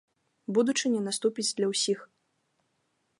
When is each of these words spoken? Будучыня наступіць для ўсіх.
Будучыня 0.55 1.01
наступіць 1.09 1.47
для 1.59 1.67
ўсіх. 1.75 1.99